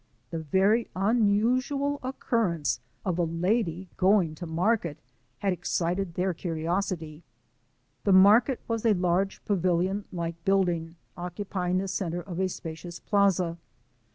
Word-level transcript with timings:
The 0.31 0.39
very 0.39 0.89
unusual 0.95 1.99
occurrence 2.01 2.79
of 3.05 3.19
a 3.19 3.23
lady 3.23 3.87
going 3.97 4.33
to 4.33 4.47
market 4.47 4.97
had 5.37 5.53
excited 5.53 6.15
their 6.15 6.33
curiosity. 6.33 7.21
The 8.03 8.11
market 8.13 8.61
was 8.67 8.83
a 8.83 8.95
large, 8.95 9.45
pavilion 9.45 10.05
like 10.11 10.43
building, 10.43 10.95
occupying 11.15 11.77
the 11.77 11.87
cen 11.87 12.13
ter 12.13 12.21
of 12.21 12.39
a 12.39 12.49
spacious 12.49 12.99
plaza. 12.99 13.59